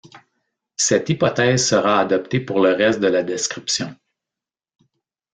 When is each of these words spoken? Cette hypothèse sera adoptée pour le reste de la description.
Cette 0.77 1.09
hypothèse 1.09 1.67
sera 1.67 1.99
adoptée 1.99 2.39
pour 2.39 2.59
le 2.59 2.71
reste 2.71 2.99
de 2.99 3.05
la 3.05 3.21
description. 3.21 3.95